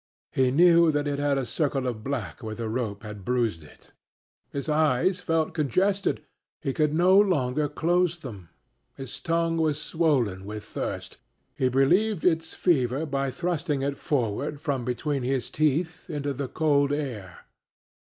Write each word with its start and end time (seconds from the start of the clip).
He 0.31 0.49
knew 0.49 0.91
that 0.91 1.05
it 1.07 1.19
had 1.19 1.37
a 1.37 1.45
circle 1.45 1.85
of 1.85 2.03
black 2.03 2.41
where 2.41 2.55
the 2.55 2.67
rope 2.67 3.03
had 3.03 3.23
bruised 3.23 3.63
it. 3.63 3.91
His 4.49 4.67
eyes 4.67 5.19
felt 5.19 5.53
congested; 5.53 6.23
he 6.59 6.73
could 6.73 6.91
no 6.91 7.19
longer 7.19 7.69
close 7.69 8.17
them. 8.17 8.49
His 8.95 9.19
tongue 9.19 9.57
was 9.57 9.79
swollen 9.79 10.43
with 10.43 10.63
thirst; 10.63 11.17
he 11.55 11.67
relieved 11.69 12.25
its 12.25 12.55
fever 12.55 13.05
by 13.05 13.29
thrusting 13.29 13.83
it 13.83 13.95
forward 13.95 14.59
from 14.59 14.85
between 14.85 15.21
his 15.21 15.51
teeth 15.51 16.09
into 16.09 16.33
the 16.33 16.47
cold 16.47 16.91
air. 16.91 17.45